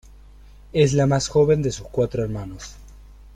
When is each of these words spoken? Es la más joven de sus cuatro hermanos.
Es 0.73 0.93
la 0.93 1.05
más 1.05 1.27
joven 1.27 1.61
de 1.61 1.71
sus 1.71 1.85
cuatro 1.87 2.23
hermanos. 2.23 2.75